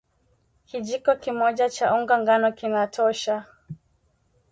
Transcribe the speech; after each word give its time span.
kijiko 0.67 1.11
kimoja 1.23 1.65
cha 1.69 1.85
unga 1.95 2.15
ngano 2.21 2.47
kinatosha 2.57 3.35